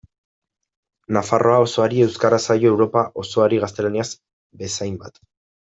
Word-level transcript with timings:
Nafarroa 1.17 1.59
osoari 1.65 2.01
euskara 2.07 2.41
zaio 2.47 2.71
Europa 2.73 3.05
osoari 3.27 3.63
gaztelania 3.67 4.09
bezainbat. 4.65 5.25